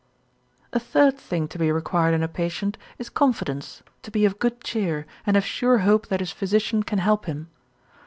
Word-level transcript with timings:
A 0.73 0.79
third 0.79 1.15
thing 1.19 1.47
to 1.49 1.59
be 1.59 1.71
required 1.71 2.15
in 2.15 2.23
a 2.23 2.27
patient, 2.27 2.75
is 2.97 3.07
confidence, 3.07 3.83
to 4.01 4.09
be 4.09 4.25
of 4.25 4.39
good 4.39 4.59
cheer, 4.63 5.05
and 5.27 5.35
have 5.35 5.45
sure 5.45 5.77
hope 5.85 6.07
that 6.07 6.21
his 6.21 6.31
physician 6.31 6.81
can 6.81 6.97
help 6.97 7.25
him. 7.25 7.49